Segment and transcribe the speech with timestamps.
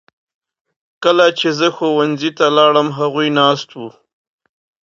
[1.03, 3.89] کله چې زه ښوونځي ته لاړم هغوی ناست وو.